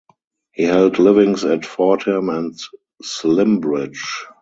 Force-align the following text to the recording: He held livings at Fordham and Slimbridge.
He 0.53 0.63
held 0.63 0.97
livings 0.97 1.43
at 1.43 1.63
Fordham 1.63 2.29
and 2.29 2.59
Slimbridge. 3.03 4.03